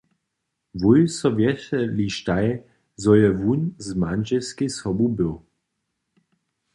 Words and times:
Wój 0.81 1.01
so 1.17 1.27
wjeseleštaj, 1.37 2.47
zo 3.03 3.11
je 3.21 3.29
wón 3.41 3.61
z 3.85 3.87
mandźelskej 4.01 4.69
sobu 4.79 5.05
był. 5.17 5.33